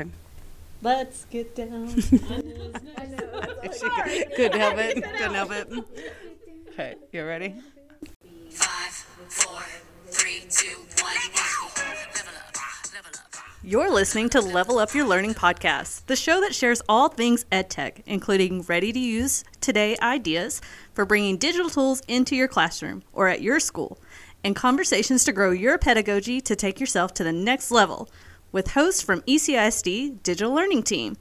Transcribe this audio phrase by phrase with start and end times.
[0.00, 0.10] Okay.
[0.82, 1.92] Let's get down.
[1.92, 2.30] Couldn't
[4.58, 5.02] help it.
[5.02, 5.68] Couldn't help it.
[6.70, 7.54] Okay, you ready?
[8.48, 8.92] Five,
[9.28, 9.60] four,
[10.06, 11.14] three, two, one.
[12.14, 13.34] Level up, level up.
[13.62, 18.02] You're listening to Level Up Your Learning podcast, the show that shares all things EdTech,
[18.06, 20.62] including ready to use today ideas
[20.94, 23.98] for bringing digital tools into your classroom or at your school,
[24.42, 28.08] and conversations to grow your pedagogy to take yourself to the next level
[28.52, 31.16] with hosts from ECISD Digital Learning Team.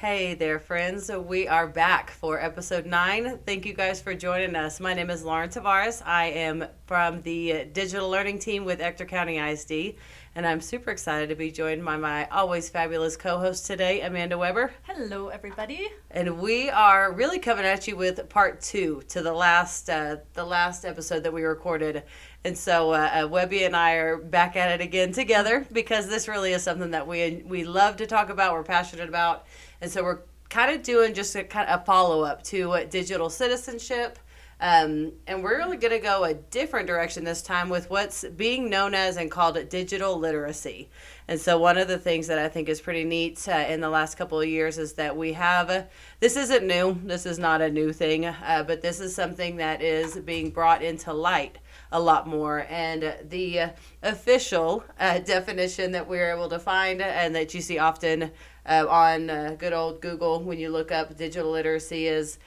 [0.00, 1.10] Hey there, friends.
[1.10, 3.40] We are back for episode nine.
[3.44, 4.78] Thank you guys for joining us.
[4.78, 6.06] My name is Lauren Tavares.
[6.06, 9.96] I am from the digital learning team with Ector County ISD,
[10.38, 14.38] and I'm super excited to be joined by my always fabulous co host today, Amanda
[14.38, 14.72] Weber.
[14.84, 15.88] Hello, everybody.
[16.12, 20.44] And we are really coming at you with part two to the last uh, the
[20.44, 22.04] last episode that we recorded.
[22.44, 26.28] And so uh, uh, Webby and I are back at it again together because this
[26.28, 28.52] really is something that we we love to talk about.
[28.52, 29.44] We're passionate about,
[29.80, 32.92] and so we're kind of doing just a kind of a follow up to what
[32.92, 34.20] digital citizenship.
[34.60, 38.68] Um, and we're really going to go a different direction this time with what's being
[38.68, 40.88] known as and called digital literacy.
[41.28, 43.88] And so, one of the things that I think is pretty neat uh, in the
[43.88, 45.82] last couple of years is that we have uh,
[46.18, 49.80] this isn't new, this is not a new thing, uh, but this is something that
[49.80, 51.58] is being brought into light
[51.92, 52.66] a lot more.
[52.68, 58.32] And the official uh, definition that we're able to find and that you see often
[58.66, 62.38] uh, on uh, good old Google when you look up digital literacy is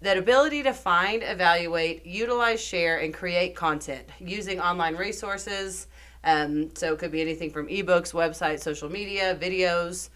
[0.00, 5.86] that ability to find, evaluate, utilize, share, and create content using online resources.
[6.24, 10.10] Um, so it could be anything from ebooks, websites, social media, videos.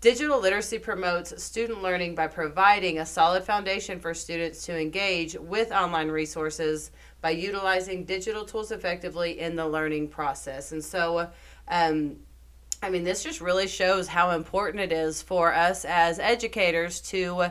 [0.00, 5.72] Digital literacy promotes student learning by providing a solid foundation for students to engage with
[5.72, 10.70] online resources by utilizing digital tools effectively in the learning process.
[10.70, 11.28] And so,
[11.66, 12.16] um,
[12.80, 17.50] I mean, this just really shows how important it is for us as educators to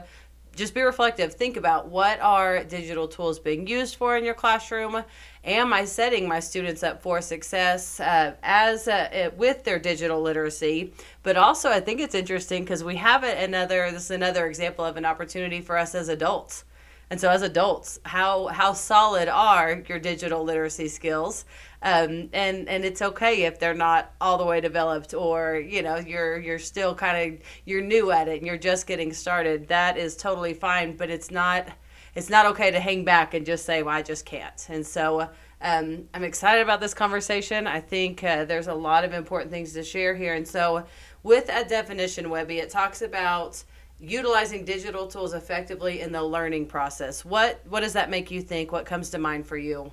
[0.57, 1.33] just be reflective.
[1.33, 5.03] Think about what are digital tools being used for in your classroom?
[5.45, 10.93] Am I setting my students up for success uh, as uh, with their digital literacy?
[11.23, 13.91] But also, I think it's interesting because we have another.
[13.91, 16.65] This is another example of an opportunity for us as adults.
[17.09, 21.45] And so, as adults, how how solid are your digital literacy skills?
[21.81, 25.97] Um, and and it's okay if they're not all the way developed, or you know
[25.97, 29.69] you're you're still kind of you're new at it and you're just getting started.
[29.69, 31.69] That is totally fine, but it's not
[32.13, 35.29] it's not okay to hang back and just say, "Well, I just can't." And so.
[35.59, 37.65] Um, I'm excited about this conversation.
[37.65, 40.35] I think uh, there's a lot of important things to share here.
[40.35, 40.85] And so,
[41.23, 43.63] with that definition, Webby, it talks about
[43.99, 47.25] utilizing digital tools effectively in the learning process.
[47.25, 48.71] What what does that make you think?
[48.71, 49.91] What comes to mind for you?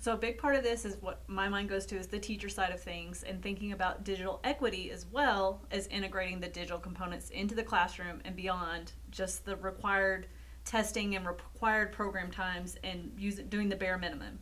[0.00, 2.50] So a big part of this is what my mind goes to is the teacher
[2.50, 7.30] side of things and thinking about digital equity as well as integrating the digital components
[7.30, 10.26] into the classroom and beyond just the required
[10.66, 14.38] testing and required program times and using doing the bare minimum.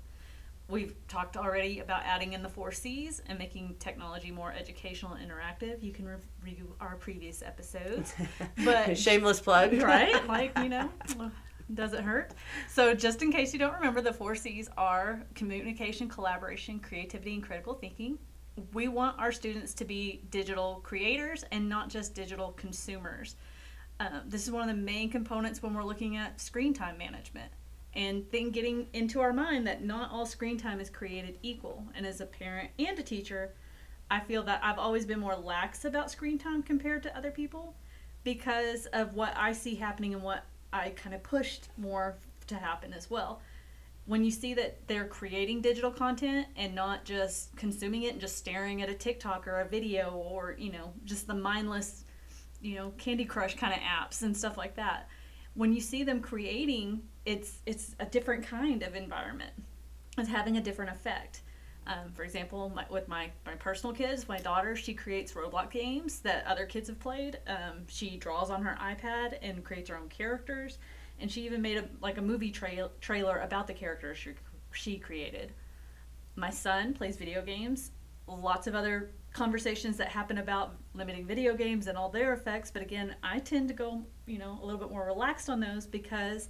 [0.72, 5.30] We've talked already about adding in the four C's and making technology more educational and
[5.30, 5.82] interactive.
[5.82, 6.08] You can
[6.42, 8.14] review our previous episodes.
[8.64, 10.26] But Shameless plug, right?
[10.28, 10.88] Like, you know,
[11.74, 12.32] does it hurt?
[12.70, 17.42] So, just in case you don't remember, the four C's are communication, collaboration, creativity, and
[17.42, 18.18] critical thinking.
[18.72, 23.36] We want our students to be digital creators and not just digital consumers.
[24.00, 27.52] Um, this is one of the main components when we're looking at screen time management
[27.94, 31.84] and then getting into our mind that not all screen time is created equal.
[31.94, 33.53] And as a parent and a teacher,
[34.10, 37.75] I feel that I've always been more lax about screen time compared to other people
[38.25, 42.16] because of what I see happening and what I kind of pushed more
[42.47, 43.42] to happen as well.
[44.06, 48.36] When you see that they're creating digital content and not just consuming it and just
[48.36, 52.04] staring at a TikTok or a video or, you know, just the mindless,
[52.60, 55.08] you know, Candy Crush kind of apps and stuff like that.
[55.54, 59.52] When you see them creating, it's it's a different kind of environment.
[60.18, 61.42] It's having a different effect.
[61.86, 66.20] Um, for example, my, with my, my personal kids, my daughter, she creates Roblox games
[66.20, 67.40] that other kids have played.
[67.49, 70.78] Um, she draws on her iPad and creates her own characters,
[71.19, 74.34] and she even made a like a movie trail, trailer about the characters she,
[74.72, 75.52] she created.
[76.37, 77.90] My son plays video games.
[78.26, 82.82] Lots of other conversations that happen about limiting video games and all their effects, but
[82.82, 86.48] again, I tend to go, you know, a little bit more relaxed on those because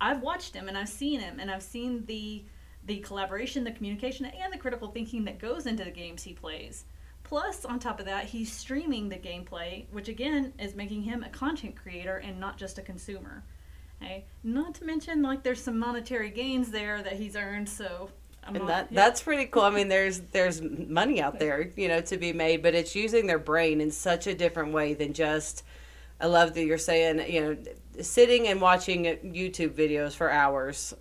[0.00, 2.44] I've watched him and I've seen him and I've seen the
[2.84, 6.86] the collaboration, the communication, and the critical thinking that goes into the games he plays.
[7.22, 11.28] Plus, on top of that, he's streaming the gameplay, which again is making him a
[11.28, 13.44] content creator and not just a consumer.
[14.00, 14.24] Okay?
[14.42, 18.08] Not to mention, like, there's some monetary gains there that he's earned, so
[18.48, 18.96] I'm and all- that yeah.
[18.96, 19.62] that's pretty cool.
[19.62, 23.26] I mean, there's there's money out there, you know, to be made, but it's using
[23.26, 25.62] their brain in such a different way than just.
[26.20, 27.56] I love that you're saying, you know,
[28.02, 30.92] sitting and watching YouTube videos for hours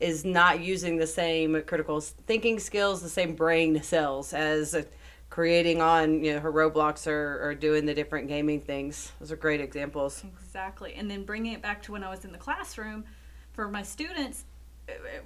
[0.00, 4.86] is not using the same critical thinking skills, the same brain cells as
[5.30, 9.12] creating on, you know, her Roblox or, or doing the different gaming things.
[9.18, 10.24] Those are great examples.
[10.42, 10.94] Exactly.
[10.94, 13.04] And then bringing it back to when I was in the classroom
[13.52, 14.44] for my students,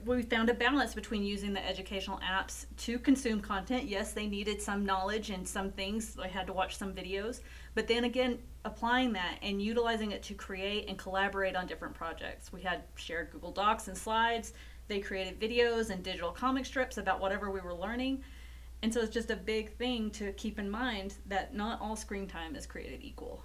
[0.05, 3.85] we found a balance between using the educational apps to consume content.
[3.85, 6.15] Yes, they needed some knowledge and some things.
[6.15, 7.41] They had to watch some videos.
[7.75, 12.53] But then again, applying that and utilizing it to create and collaborate on different projects.
[12.53, 14.53] We had shared Google Docs and slides.
[14.87, 18.23] They created videos and digital comic strips about whatever we were learning.
[18.83, 22.29] And so it's just a big thing to keep in mind that not all screen
[22.29, 23.43] time is created equal.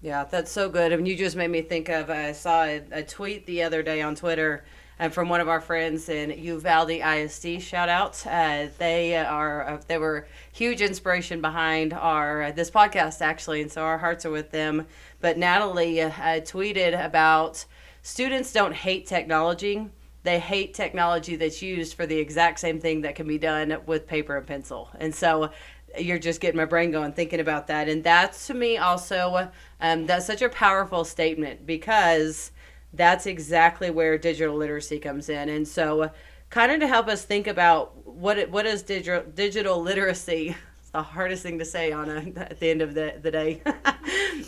[0.00, 0.92] Yeah, that's so good.
[0.92, 2.10] I mean, you just made me think of.
[2.10, 4.64] I saw a, a tweet the other day on Twitter,
[4.98, 7.60] and from one of our friends in Uvalde ISD.
[7.60, 8.24] Shout out!
[8.26, 13.70] Uh, they are uh, they were huge inspiration behind our uh, this podcast actually, and
[13.70, 14.86] so our hearts are with them.
[15.20, 17.64] But Natalie uh, tweeted about
[18.02, 19.88] students don't hate technology;
[20.22, 24.06] they hate technology that's used for the exact same thing that can be done with
[24.06, 24.88] paper and pencil.
[24.98, 25.50] And so
[25.98, 29.50] you're just getting my brain going thinking about that and that's to me also
[29.80, 32.50] um, that's such a powerful statement because
[32.92, 35.48] that's exactly where digital literacy comes in.
[35.48, 36.10] And so
[36.50, 40.90] kind of to help us think about what it, what is digital digital literacy it's
[40.90, 43.62] the hardest thing to say on a, at the end of the, the day.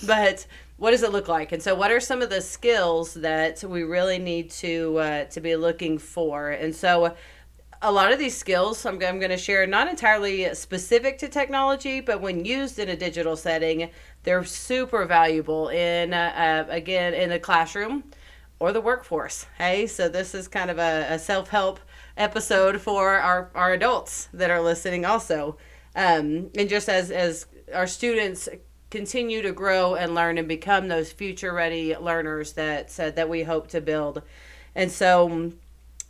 [0.06, 0.46] But
[0.76, 1.52] what does it look like?
[1.52, 5.40] And so what are some of the skills that we really need to uh, to
[5.40, 6.50] be looking for?
[6.50, 7.14] And so
[7.82, 12.00] a lot of these skills I'm, I'm going to share not entirely specific to technology
[12.00, 13.90] but when used in a digital setting
[14.22, 18.04] they're super valuable in uh, uh, again in the classroom
[18.64, 19.86] or the workforce hey?
[19.86, 21.80] So this is kind of a, a self-help
[22.16, 25.58] episode for our, our adults that are listening also.
[25.94, 28.48] Um, and just as as our students
[28.90, 33.42] continue to grow and learn and become those future ready learners that uh, that we
[33.42, 34.22] hope to build.
[34.74, 35.52] And so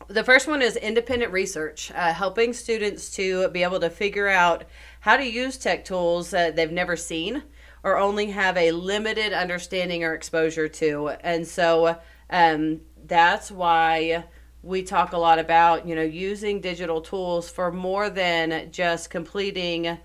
[0.07, 4.63] the first one is independent research, uh, helping students to be able to figure out
[5.01, 7.43] how to use tech tools that they've never seen
[7.83, 11.09] or only have a limited understanding or exposure to.
[11.21, 11.99] And so
[12.31, 14.25] um, that's why
[14.63, 19.99] we talk a lot about, you know, using digital tools for more than just completing,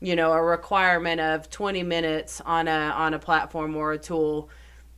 [0.00, 4.48] you know, a requirement of 20 minutes on a on a platform or a tool,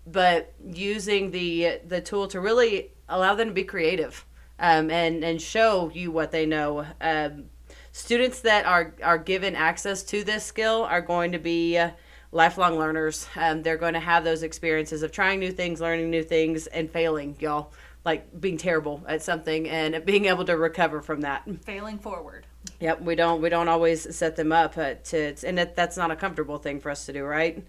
[0.07, 4.25] but using the the tool to really allow them to be creative
[4.59, 6.87] um, and and show you what they know.
[7.01, 7.47] Um,
[7.93, 11.91] students that are are given access to this skill are going to be uh,
[12.33, 13.27] lifelong learners.
[13.37, 16.91] Um, they're going to have those experiences of trying new things, learning new things, and
[16.91, 17.73] failing, y'all.
[18.05, 21.43] Like being terrible at something and being able to recover from that.
[21.65, 22.47] Failing forward.
[22.81, 26.11] Yep, we don't we don't always set them up uh, to, and that, that's not
[26.11, 27.67] a comfortable thing for us to do, right?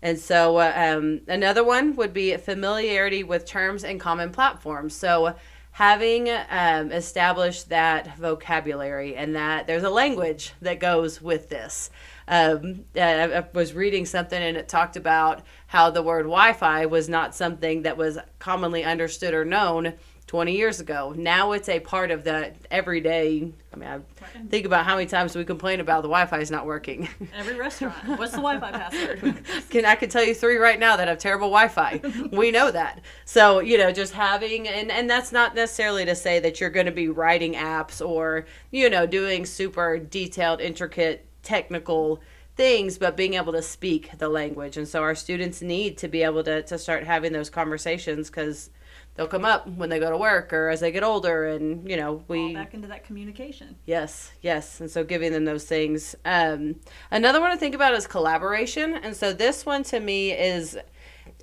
[0.00, 4.94] And so uh, um, another one would be familiarity with terms and common platforms.
[4.94, 5.34] So
[5.72, 11.90] having um, established that vocabulary and that there's a language that goes with this.
[12.28, 17.08] Um, I, I was reading something and it talked about how the word Wi-Fi was
[17.08, 19.94] not something that was commonly understood or known
[20.32, 21.12] 20 years ago.
[21.14, 23.52] Now it's a part of the everyday.
[23.70, 24.00] I mean, I
[24.48, 27.06] think about how many times we complain about the Wi-Fi is not working.
[27.36, 27.94] Every restaurant.
[28.18, 29.44] What's the Wi-Fi password?
[29.68, 32.00] can I can tell you three right now that have terrible Wi-Fi.
[32.32, 33.02] we know that.
[33.26, 36.86] So you know, just having and and that's not necessarily to say that you're going
[36.86, 42.22] to be writing apps or you know doing super detailed, intricate, technical
[42.56, 44.78] things, but being able to speak the language.
[44.78, 48.70] And so our students need to be able to to start having those conversations because
[49.14, 51.96] they'll come up when they go to work or as they get older and you
[51.96, 53.76] know we All back into that communication.
[53.86, 54.80] Yes, yes.
[54.80, 56.14] And so giving them those things.
[56.24, 56.76] Um,
[57.10, 58.94] another one to think about is collaboration.
[58.94, 60.78] And so this one to me is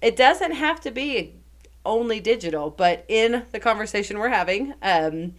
[0.01, 1.35] it doesn't have to be
[1.85, 5.33] only digital, but in the conversation we're having, um,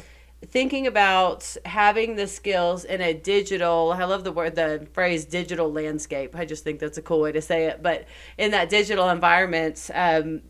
[0.46, 5.70] thinking about having the skills in a digital i love the word the phrase digital
[5.70, 8.06] landscape i just think that's a cool way to say it but
[8.38, 10.40] in that digital environment um,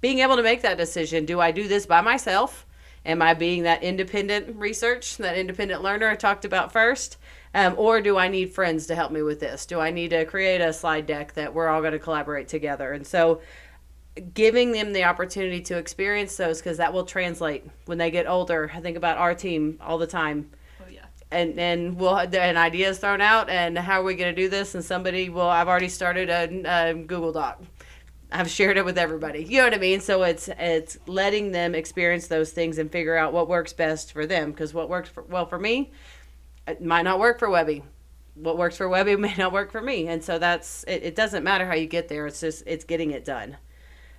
[0.00, 2.66] being able to make that decision do i do this by myself?
[3.04, 7.16] Am i being that independent research that independent learner i talked about first?
[7.54, 9.66] Um, or do i need friends to help me with this?
[9.66, 12.92] Do i need to create a slide deck that we're all going to collaborate together?
[12.92, 13.40] And so
[14.34, 17.64] giving them the opportunity to experience those because that will translate.
[17.86, 20.50] When they get older i think about our team all the time.
[20.80, 21.06] Oh yeah.
[21.30, 24.48] and and we'll an idea is thrown out and how are we going to do
[24.48, 24.74] this?
[24.74, 27.62] And somebody will i've already started a, a google doc
[28.30, 29.42] I've shared it with everybody.
[29.42, 30.00] You know what I mean?
[30.00, 34.26] So it's it's letting them experience those things and figure out what works best for
[34.26, 34.50] them.
[34.50, 35.92] Because what works for, well for me,
[36.66, 37.82] it might not work for Webby.
[38.34, 40.08] What works for Webby may not work for me.
[40.08, 42.26] And so that's it, it doesn't matter how you get there.
[42.26, 43.56] It's just it's getting it done.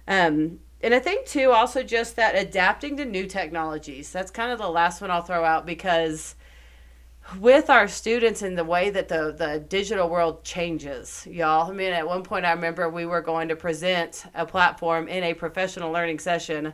[0.07, 4.11] Um, and I think too, also just that adapting to new technologies.
[4.11, 6.35] That's kind of the last one I'll throw out because
[7.37, 11.69] with our students and the way that the, the digital world changes, y'all.
[11.69, 15.23] I mean, at one point, I remember we were going to present a platform in
[15.23, 16.73] a professional learning session,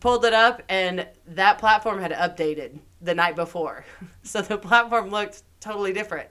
[0.00, 3.84] pulled it up, and that platform had updated the night before.
[4.22, 6.28] So the platform looked totally different.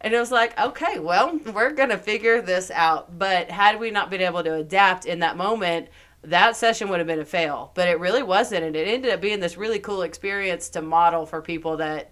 [0.00, 3.18] And it was like, okay, well, we're going to figure this out.
[3.18, 5.88] But had we not been able to adapt in that moment,
[6.22, 7.72] that session would have been a fail.
[7.74, 8.64] But it really wasn't.
[8.64, 12.10] And it ended up being this really cool experience to model for people that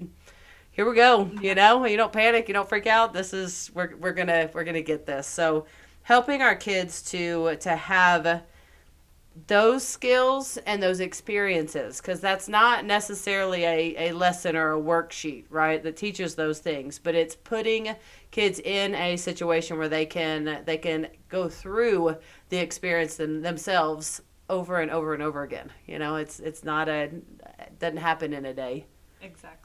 [0.74, 1.30] here we go.
[1.40, 3.12] You know, you don't panic, you don't freak out.
[3.12, 5.26] This is we're we're gonna we're gonna get this.
[5.26, 5.66] So
[6.02, 8.42] helping our kids to to have
[9.46, 15.44] those skills and those experiences because that's not necessarily a, a lesson or a worksheet
[15.50, 17.96] right that teaches those things but it's putting
[18.30, 22.16] kids in a situation where they can they can go through
[22.50, 26.88] the experience them, themselves over and over and over again you know it's it's not
[26.88, 28.86] a it doesn't happen in a day
[29.24, 29.63] Exactly.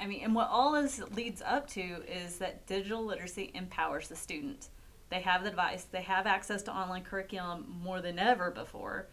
[0.00, 4.16] I mean, and what all this leads up to is that digital literacy empowers the
[4.16, 4.68] student.
[5.10, 9.08] They have the device, they have access to online curriculum more than ever before.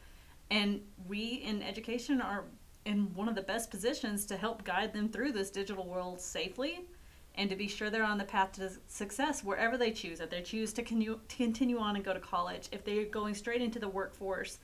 [0.52, 2.46] And we in education are
[2.86, 6.86] in one of the best positions to help guide them through this digital world safely
[7.38, 10.20] and to be sure they're on the path to success wherever they choose.
[10.20, 13.34] If they choose to continue, to continue on and go to college, if they're going
[13.34, 14.60] straight into the workforce,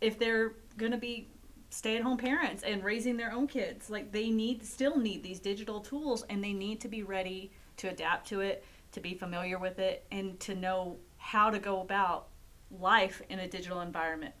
[0.00, 1.28] if they're going to be
[1.74, 6.24] stay-at-home parents and raising their own kids like they need still need these digital tools
[6.30, 10.06] and they need to be ready to adapt to it to be familiar with it
[10.12, 12.28] and to know how to go about
[12.70, 14.34] life in a digital environment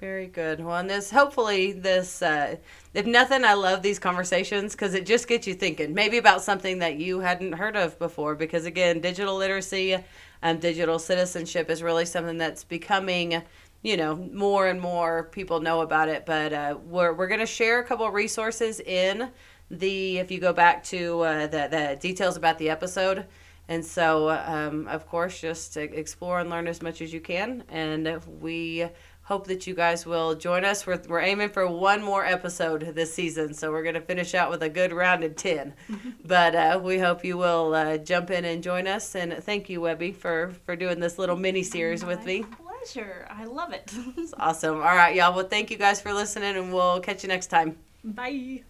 [0.00, 0.62] Very good.
[0.62, 2.56] Well, and this hopefully this, uh,
[2.94, 6.80] if nothing, I love these conversations because it just gets you thinking maybe about something
[6.80, 8.34] that you hadn't heard of before.
[8.34, 9.96] Because again, digital literacy
[10.42, 13.42] and digital citizenship is really something that's becoming,
[13.84, 16.26] you know, more and more people know about it.
[16.26, 19.30] But uh, we're we're gonna share a couple of resources in
[19.70, 23.26] the if you go back to uh, the the details about the episode.
[23.66, 27.64] And so, um, of course, just explore and learn as much as you can.
[27.70, 28.86] And we
[29.22, 30.86] hope that you guys will join us.
[30.86, 34.50] We're, we're aiming for one more episode this season, so we're going to finish out
[34.50, 35.72] with a good rounded 10.
[36.26, 39.14] but uh, we hope you will uh, jump in and join us.
[39.14, 42.44] And thank you, Webby, for, for doing this little mini series with me.
[42.84, 44.76] Pleasure i love it It's awesome.
[44.76, 45.34] All right, y'all.
[45.34, 47.76] Well, thank you guys for listening, and we'll catch you next time.
[48.02, 48.62] bye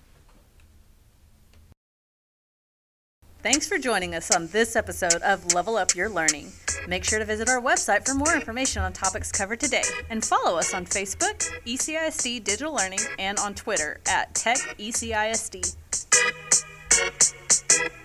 [3.43, 6.51] Thanks for joining us on this episode of Level Up Your Learning.
[6.89, 10.59] Make sure to visit our website for more information on topics covered today and follow
[10.59, 15.77] us on Facebook, ECISD Digital Learning, and on Twitter at Tech E ECISD.